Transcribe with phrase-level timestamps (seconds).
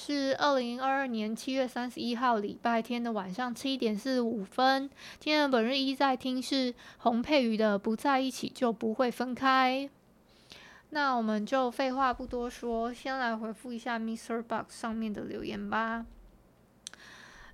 [0.00, 4.88] 是二零二二年七月三十一号礼拜天的晚上七点四十五分。
[5.18, 9.90] 今天的本日一在听是洪佩瑜的《不在一起就不会分开》。
[10.90, 14.40] 那我们就废话不多说，先来回复一下 Mr.
[14.40, 16.06] Box 上面的留言吧。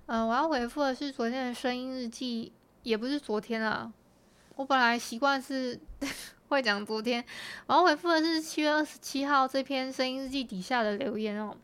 [0.05, 3.91] 嗯、我要回复的是昨天的声音日记，也不是昨天啊。
[4.55, 5.79] 我本来习惯是
[6.47, 7.25] 会讲昨天，
[7.65, 11.57] 我要回复的是七月二十七号这篇声音日记底下的留言哦。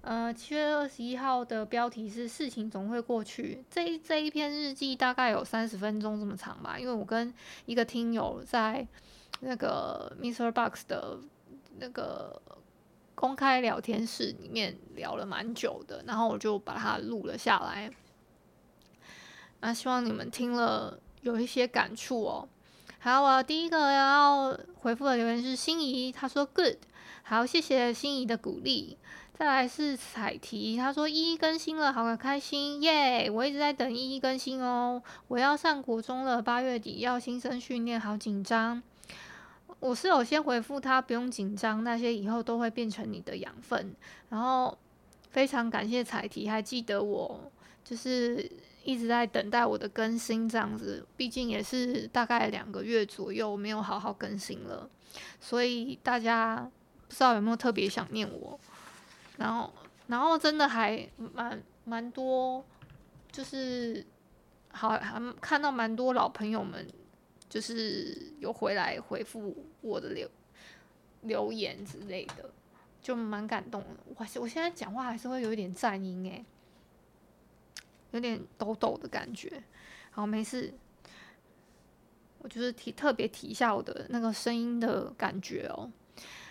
[0.00, 3.62] 呃，七月二十一号的标题是“事情总会过去”。
[3.68, 7.32] 这一这一篇日记大概有三十分钟这么长吧，因为我跟
[7.66, 8.86] 一个听友在
[9.40, 10.50] 那个 Mr.
[10.50, 11.18] Box 的
[11.78, 12.40] 那个
[13.14, 17.90] 公开聊天室里面聊了蛮久的，然后我就把它录了下来。
[19.60, 22.48] 那希望你们听了有一些感触哦。
[23.00, 26.76] 好，我第一个要回复的留言是心仪，他说 “good”，
[27.24, 28.96] 好，谢谢心仪的鼓励。
[29.38, 35.00] 再来是彩提，他说依依更新了，好开心耶我一直在等依依更新哦。
[35.28, 38.82] 我要上国中了，八月底要新生训练，好紧张。
[39.78, 43.94] 我是有先回复他，不用紧张，那些以后都会变成你的养分。
[44.28, 44.76] 然后
[45.30, 47.40] 非常感谢彩提，还记得我，
[47.84, 48.50] 就是
[48.82, 51.06] 一直在等待我的更新这样子。
[51.16, 54.90] 毕竟也是大概两个月左右没有好好更新了，
[55.40, 56.68] 所以大家
[57.06, 58.58] 不知道有没有特别想念我。
[59.38, 59.72] 然后，
[60.08, 62.64] 然后真的还蛮蛮多，
[63.32, 64.04] 就是
[64.70, 66.86] 好还看到蛮多老朋友们，
[67.48, 70.28] 就是有回来回复我的留
[71.22, 72.50] 留言之类的，
[73.00, 73.88] 就蛮感动的。
[74.14, 76.44] 我我现在讲话还是会有一点颤音诶，
[78.10, 79.62] 有点抖抖的感觉。
[80.10, 80.74] 好，没事，
[82.40, 85.88] 我就是提特别提一下我的那个声音的感觉哦。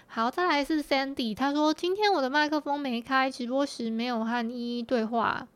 [0.09, 5.47] 好，再来是 Sandy，他说今天我的麦克风没开，直播时没有和依依对话，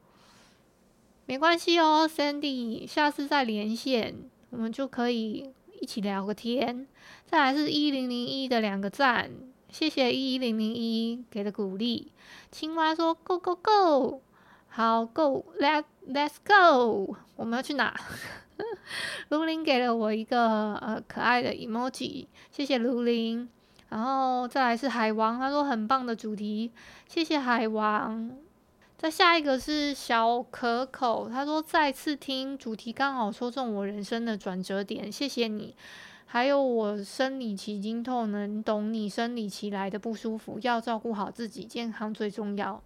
[1.25, 4.15] 没关系哦，Sandy，下次再连线，
[4.51, 6.85] 我们就可以一起聊个天。
[7.25, 9.31] 再来是一零零一的两个赞，
[9.69, 12.11] 谢谢一零零一给的鼓励。
[12.51, 14.21] 青蛙说 Go Go Go，
[14.67, 17.99] 好 Go，Let Let's Go，我们要去哪？
[19.29, 23.49] 卢林给了我一个呃可爱的 emoji，谢谢卢林。
[23.91, 26.71] 然后再来是海王，他说很棒的主题，
[27.09, 28.31] 谢谢海王。
[28.97, 35.75] 再下一个是小可口，他说再次听主题刚好说中我人生的转折点，谢谢你。
[36.25, 42.81] 还有我生理期经痛，能懂你生理期来的不舒服，要照顾好自己，健康最重要。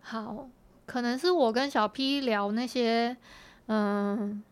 [0.00, 0.48] 好，
[0.84, 3.16] 可能是我跟小 P 聊那些，
[3.66, 4.42] 嗯，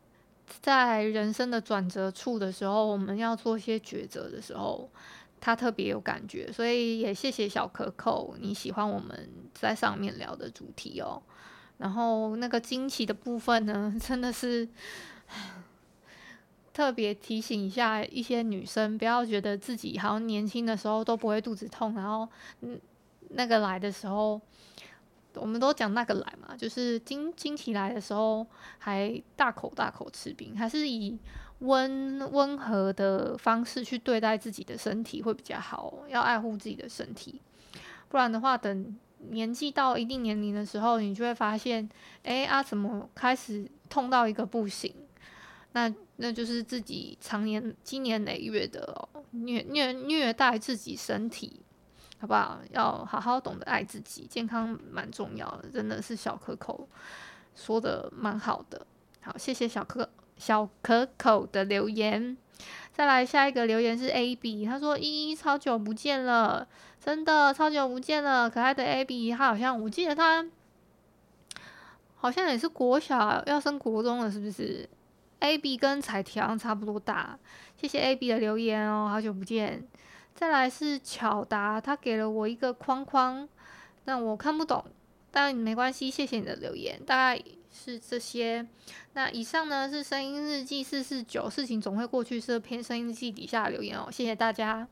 [0.60, 4.88] 在人生的转折处的时候，我们要做一些抉择的时候。
[5.40, 11.22] 他特别有感觉，所以也谢谢小可口，你喜欢我们在上面聊的主题哦。
[11.78, 14.68] 然后那个惊奇的部分呢， 真的是
[16.74, 22.28] 特别提醒一下一些女生，不要觉得自己好像年轻的时候都不会肚子痛，然后
[23.30, 24.40] 那个来的时候，
[25.34, 28.46] 我们都讲那个来嘛，就是惊惊起来的时候
[28.78, 31.18] 还大口大口吃冰，还是以。
[31.60, 37.38] 温温和的方式去对待自己的身体会比较好，要爱护自己的身体，
[38.08, 38.98] 不然的话，等
[39.28, 41.86] 年纪到一定年龄的时候，你就会发现，
[42.22, 44.90] 哎啊，怎么开始痛到一个不行？
[45.72, 48.80] 那那就是自己常年积年累月的、
[49.12, 51.60] 哦、虐虐虐待自己身体，
[52.20, 52.60] 好不好？
[52.70, 56.88] 要好好懂得爱自己，健康蛮重要的，真的是小可口
[57.56, 58.86] 说的蛮好的。
[59.20, 60.08] 好，谢谢小可。
[60.36, 62.34] 小可口的留言，
[62.94, 66.66] 再来下一个留言是 A B，他说依依超久不见了，
[66.98, 70.46] 真的超久不见了，可爱的 A B，他好像我记得他
[72.16, 74.88] 好像也是国小要升国中了，是不是
[75.40, 77.38] ？A B 跟彩条差不多大，
[77.76, 79.86] 谢谢 A B 的留言哦，好久不见。
[80.40, 83.46] 再来是巧达，他给了我一个框框，
[84.06, 84.82] 但我看不懂，
[85.30, 88.66] 但没关系，谢谢你的留言，大概是这些。
[89.12, 94.88] 那以上呢是声音日记四四九，事情总会过去，是篇声音日记底下留言哦，谢谢大家。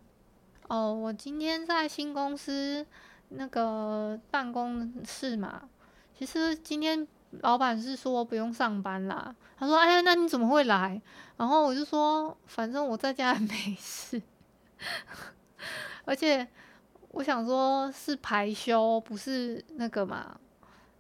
[0.67, 2.85] 哦，我今天在新公司
[3.31, 5.63] 那个办公室嘛，
[6.19, 7.09] 其实今天。
[7.43, 10.99] 老板是说不用上班啦，他说：“哎呀，那你怎么会来？”
[11.37, 14.23] 然后我就说：“反正我在家也没事，
[16.09, 16.49] 而且
[17.11, 20.41] 我想说是排休，不是那个嘛。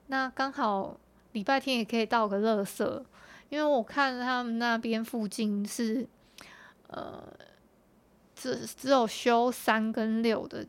[0.08, 1.00] 那刚好
[1.32, 3.02] 礼拜天也可以倒个乐色，
[3.48, 6.06] 因为我看他们那边附近是
[6.88, 7.22] 呃，
[8.34, 10.66] 只只有休三跟六的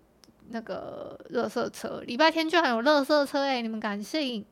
[0.51, 4.45] 那个乐色车，礼拜天居然有乐色车哎，你们敢信？”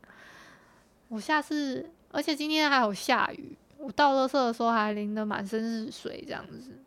[1.07, 6.77] 我下次，而且今天还有下雨，我倒垃圾的时候还淋得满身是水，这样子。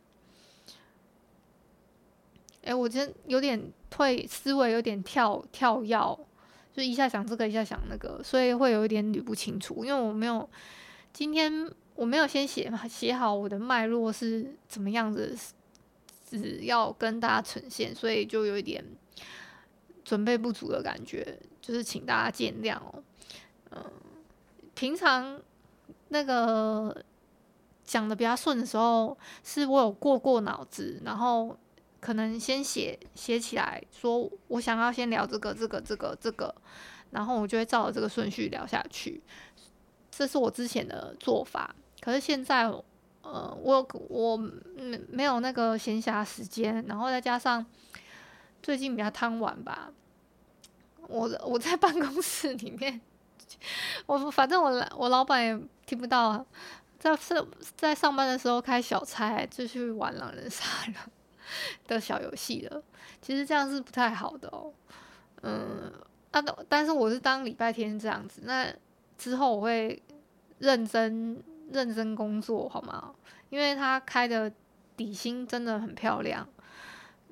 [2.62, 6.18] 哎、我今天有点退思维，有点跳跳跃，
[6.72, 10.48] 就一下想这个，一下想那个，所以会有一点捋不清楚，因为我没有
[11.12, 15.36] 今天我没有先写嘛写好我的脉络是怎么样子，
[16.28, 18.84] 只要跟大家呈现，所以就有一点
[20.04, 23.02] 准备不足的感觉，就是请大家见谅哦，
[23.70, 23.84] 嗯。
[24.72, 25.38] 平常
[26.08, 27.04] 那个
[27.84, 31.54] 讲的比较顺的时候，是我有过过脑子，然后
[32.00, 36.54] 可能先写写起来说，我想要先聊这个、这个、这个、这个，
[37.10, 39.22] 然后我就会照着这个顺序聊下去。
[40.10, 41.74] 这是我之前的做法。
[42.00, 42.64] 可是现在，
[43.22, 47.64] 呃，我我没没有那个闲暇时间，然后再加上
[48.62, 49.92] 最近比较贪玩吧，
[51.06, 53.00] 我我在办公室里面。
[54.06, 56.46] 我反正我我老板也听不到啊，
[56.98, 61.10] 在是在上班的时候开小差，就去玩狼人杀了
[61.86, 62.82] 的小游戏了。
[63.20, 64.72] 其实这样是不太好的哦。
[65.42, 65.92] 嗯，
[66.30, 68.72] 啊，但是我是当礼拜天这样子，那
[69.18, 70.02] 之后我会
[70.58, 71.42] 认真
[71.72, 73.14] 认真工作，好吗？
[73.48, 74.52] 因为他开的
[74.96, 76.48] 底薪真的很漂亮，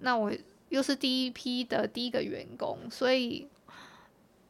[0.00, 0.32] 那我
[0.68, 3.48] 又是第一批的第一个员工，所以。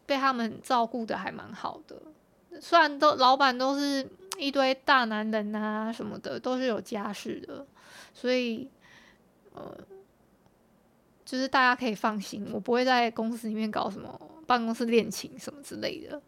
[0.09, 1.95] 被他们照顾的还蛮好的，
[2.63, 7.67] 虽然都老板都是一堆大男人啊什么的，都是有家室的，
[8.15, 8.67] 所以
[9.59, 9.85] 呃，
[11.25, 16.21] 就是大家可以放心，我不会在公司里面搞什么办公室恋情什么之类的。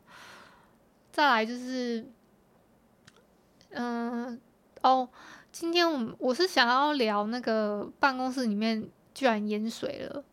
[1.13, 2.05] 再来就是，
[3.71, 4.41] 嗯、
[4.83, 5.09] 哦，
[5.53, 10.25] 今天我我是想要聊那个办公室里面居然淹水了，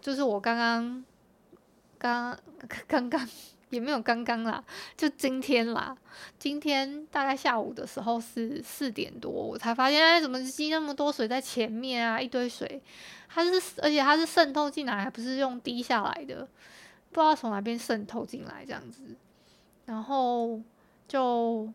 [0.00, 1.04] 就是我刚刚。
[2.02, 2.34] 刚
[2.88, 3.28] 刚刚
[3.70, 4.62] 也没有刚刚啦，
[4.96, 5.96] 就今天啦。
[6.38, 12.20] 今天大概下午的时候是四点多，我才发现，哎，怎么积那么多水在前面啊？
[12.20, 12.82] 一堆水，
[13.28, 16.46] 它是而且它是渗透进来，还不是用滴下来的，
[17.10, 19.02] 不知道从哪边渗透进来这样子。
[19.86, 20.60] 然后
[21.08, 21.72] 就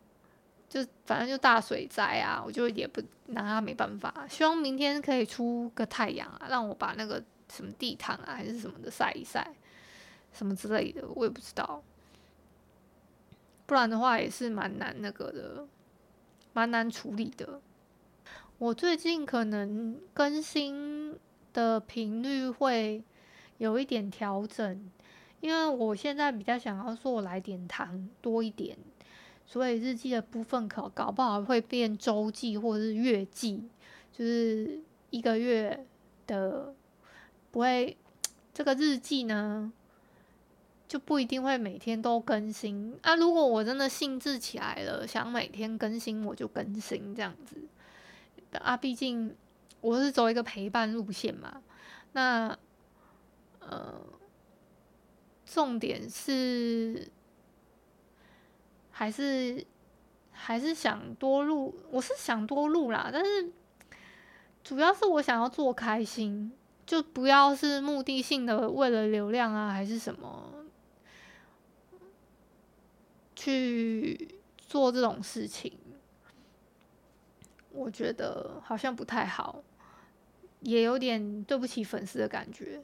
[0.68, 4.26] 就反正就大水灾啊，我就也不拿它没办法。
[4.28, 9.50] 希望明天可以出个太阳啊，让我把那个什么地毯啊还是什么的晒一晒。
[10.36, 11.82] 什么之类的，我也不知道。
[13.64, 15.66] 不然的话，也是蛮难那个的，
[16.52, 17.60] 蛮难处理的。
[18.58, 21.18] 我最近可能更新
[21.52, 23.02] 的频率会
[23.58, 24.90] 有一点调整，
[25.40, 28.78] 因为我现在比较想要说我来点糖多一点，
[29.44, 33.68] 所以日记的部分可搞不好会变周记或者是月记，
[34.12, 35.84] 就是一个月
[36.26, 36.74] 的
[37.50, 37.96] 不会
[38.54, 39.72] 这个日记呢。
[40.88, 43.16] 就不一定会每天都更新啊！
[43.16, 47.56] 如果我真的兴致起来了，想每天更新，我就更新这样子
[48.60, 48.76] 啊。
[48.76, 49.34] 毕竟
[49.80, 51.60] 我是走一个陪伴路线嘛。
[52.12, 52.56] 那
[53.58, 54.00] 呃，
[55.44, 57.10] 重点是
[58.92, 59.66] 还是
[60.30, 63.10] 还是想多录，我是想多录啦。
[63.12, 63.50] 但是
[64.62, 66.52] 主要是我想要做开心，
[66.86, 70.52] 就不要是目的性的为了流量啊，还是什么。
[73.46, 75.72] 去做这种事情，
[77.70, 79.62] 我觉得好像不太好，
[80.62, 82.82] 也有点对不起粉丝的感觉，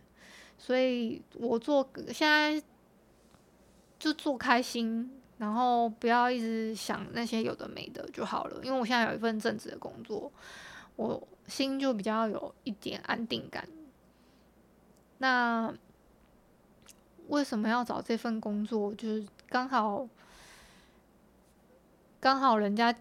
[0.57, 2.63] 所以我做现在
[3.99, 8.61] 就做开心，然后不要一直想那些有的没的就好了。
[8.63, 10.31] 因为我现在有一份正职的工作，
[10.95, 13.67] 我心就比较有一点安定感。
[15.19, 15.75] 那
[17.27, 18.95] 为什么要找这份工作？
[18.95, 20.09] 就是刚好。
[22.23, 22.95] 刚好人家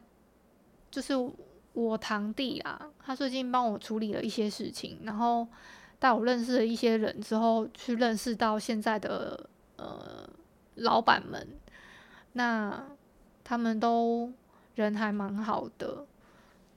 [0.90, 1.14] 就是
[1.74, 5.48] 我堂弟啊，他最近帮我处理了一些事情，然后
[6.00, 9.48] 带我认识了一些人之后，去认识到现在的
[9.78, 10.28] 呃
[10.74, 11.48] 老板们，
[12.34, 12.84] 那
[13.44, 14.34] 他们都
[14.74, 16.04] 人还蛮好的，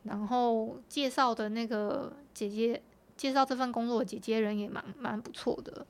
[0.03, 2.83] 然后介绍的那个姐姐，
[3.17, 5.87] 介绍这份工作的姐姐人也蛮蛮不错的，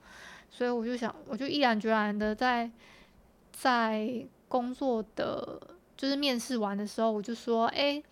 [0.48, 2.70] 所以我就想，我就毅然决然的在
[3.50, 5.60] 在工作的
[6.04, 8.02] 就是面试完的时候，我就说，哎。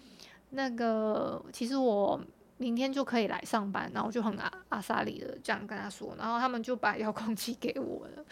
[0.55, 2.21] 那个其实我
[2.59, 8.23] 明天就可以来上班，然后就很阿阿萨里的这样跟他说，然后他们就把遥控器给我了，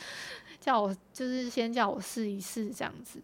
[0.61, 3.23] 叫我就是先叫我试一试这样子，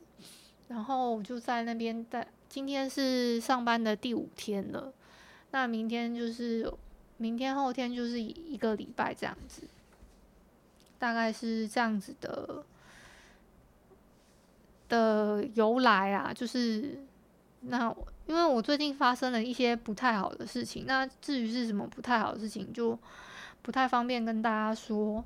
[0.69, 4.91] 然后我就在那边待今天是上班的第五天了，
[5.51, 6.73] 那明天就是
[7.19, 9.65] 明天后天就是一个礼拜这样子，
[10.99, 12.65] 大概是这样子的
[14.89, 16.99] 的由来啊，就是
[17.61, 17.95] 那。
[18.27, 22.99] 因为我最近发生了一些不太好的事情，那至于是什么不太好的事情，就
[23.63, 25.25] 不太方便跟大家说。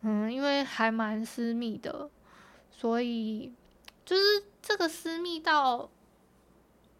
[0.00, 2.10] 嗯，因为还蛮私密的，
[2.68, 3.52] 所以
[4.04, 5.88] 就是这个私密到，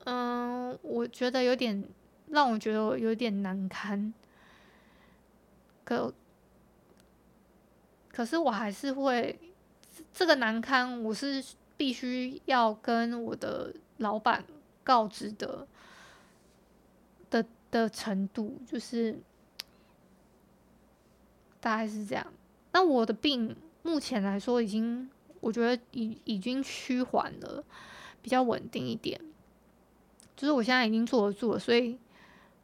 [0.05, 1.85] 嗯，我觉得有点
[2.29, 4.15] 让我觉得有点难堪。
[5.85, 6.15] 可
[8.13, 9.37] 可是我还是会
[10.15, 11.45] 这个难堪，我是
[11.77, 14.45] 必须要跟我的老板。
[14.87, 15.67] 告知的
[17.29, 19.19] 的的程度就是
[21.59, 22.25] 大概是这样。
[22.71, 27.65] 那我的病目前来说已经，我觉得已已经趋缓了，
[28.23, 29.21] 比较稳定一点。
[30.37, 31.99] 就是我现在已经坐得住了，所以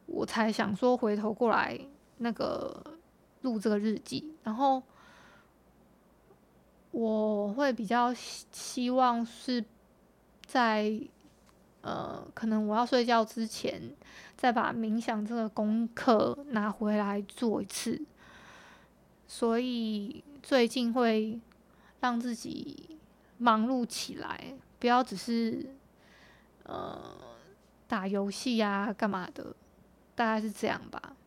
[0.05, 1.77] 我才想说回头过来
[2.19, 2.97] 那个
[3.41, 4.33] 录这个日记。
[4.43, 4.81] 然后
[6.93, 9.65] 我会比较希望是
[10.45, 11.01] 在。
[11.85, 13.93] 呃，可能我要睡觉之前，
[14.37, 18.01] 再把冥想这个功课拿回来做一次。
[19.27, 21.37] 所以最近会
[21.99, 22.97] 让自己
[23.37, 25.75] 忙碌起来，不要只是
[26.63, 26.97] 呃
[27.85, 29.53] 打游戏呀、干嘛的，
[30.15, 31.17] 大概是这样吧。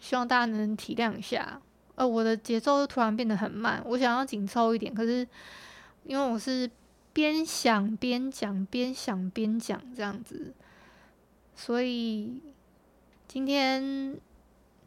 [0.00, 1.62] 希望大家能体谅一下。
[2.00, 5.26] 呃，我的节奏突然变得很慢，我想要紧凑一点，可是
[6.04, 6.70] 因为我是。
[7.12, 10.54] 边想边讲，边想边讲，这样子。
[11.56, 12.40] 所以
[13.26, 14.16] 今天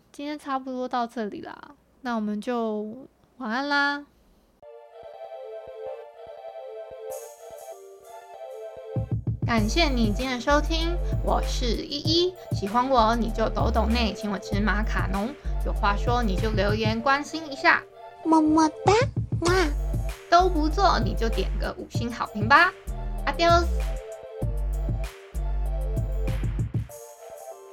[0.10, 3.08] 今天差不多到这里啦，那我们就
[3.40, 4.06] 晚安啦。
[9.46, 12.34] 感谢你今天的收听，我是依依。
[12.56, 15.28] 喜欢我你就抖抖内，请我吃马卡龙。
[15.66, 17.82] 有话说你就留言关心一下，
[18.26, 18.94] 么么哒，
[19.42, 19.54] 哇！
[20.30, 22.72] 都不做，你就点个五星好评吧
[23.26, 23.66] ，Adios。